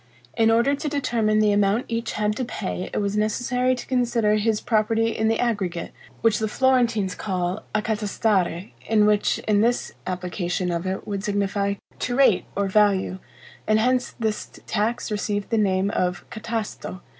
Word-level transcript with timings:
In 0.35 0.49
order 0.49 0.73
to 0.73 0.89
determine 0.89 1.37
the 1.37 1.51
amount 1.51 1.85
each 1.87 2.13
had 2.13 2.35
to 2.37 2.43
pay, 2.43 2.89
it 2.91 2.97
was 2.97 3.15
necessary 3.15 3.75
to 3.75 3.85
consider 3.85 4.33
his 4.33 4.59
property 4.59 5.15
in 5.15 5.27
the 5.27 5.39
aggregate, 5.39 5.91
which 6.21 6.39
the 6.39 6.47
Florentines 6.47 7.13
call 7.13 7.61
accatastare, 7.75 8.71
in 8.87 9.05
which 9.05 9.37
in 9.47 9.61
this 9.61 9.91
application 10.07 10.71
of 10.71 10.87
it 10.87 11.05
would 11.07 11.23
signify 11.23 11.75
TO 11.99 12.15
RATE 12.15 12.45
or 12.57 12.67
VALUE, 12.67 13.19
and 13.67 13.77
hence 13.79 14.15
this 14.17 14.49
tax 14.65 15.11
received 15.11 15.51
the 15.51 15.57
name 15.59 15.91
of 15.91 16.27
catasto. 16.31 17.01